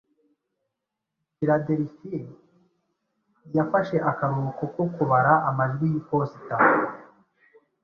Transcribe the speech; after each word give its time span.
Philadelphia 1.37 2.23
yafashe 3.57 3.97
akaruhuko 4.11 4.63
ko 4.73 4.83
kubara 4.93 5.33
amajwi 5.49 5.85
y'iposita 5.93 6.55